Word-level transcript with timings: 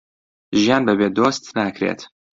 ژیان 0.61 0.81
بەبێ 0.87 1.07
دۆست 1.17 1.43
ناکرێت 1.57 1.99